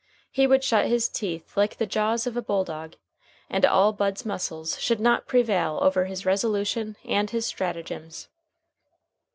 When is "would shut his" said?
0.47-1.07